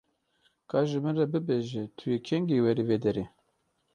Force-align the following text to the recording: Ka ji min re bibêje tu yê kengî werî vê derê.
Ka 0.69 0.79
ji 0.87 0.97
min 1.03 1.15
re 1.19 1.25
bibêje 1.31 1.81
tu 1.95 2.03
yê 2.11 2.19
kengî 2.27 2.57
werî 2.65 2.83
vê 2.89 2.97
derê. 3.03 3.25